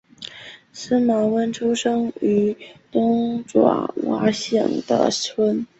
[0.73, 2.57] 司马温出生于
[2.91, 5.67] 东爪哇省的村。